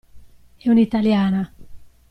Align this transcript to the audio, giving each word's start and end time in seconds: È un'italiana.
È 0.55 0.67
un'italiana. 0.67 1.53